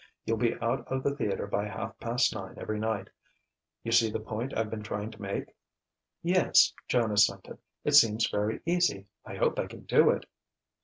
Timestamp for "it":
7.83-7.91, 10.09-10.25